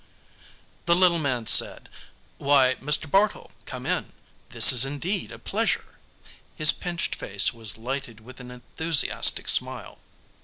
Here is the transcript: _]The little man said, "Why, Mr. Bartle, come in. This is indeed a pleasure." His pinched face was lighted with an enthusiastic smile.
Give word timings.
_]The 0.87 0.95
little 0.95 1.19
man 1.19 1.45
said, 1.45 1.87
"Why, 2.39 2.73
Mr. 2.81 3.05
Bartle, 3.07 3.51
come 3.67 3.85
in. 3.85 4.13
This 4.49 4.71
is 4.73 4.83
indeed 4.83 5.31
a 5.31 5.37
pleasure." 5.37 5.99
His 6.55 6.71
pinched 6.71 7.13
face 7.13 7.53
was 7.53 7.77
lighted 7.77 8.19
with 8.19 8.39
an 8.39 8.49
enthusiastic 8.49 9.47
smile. 9.47 9.99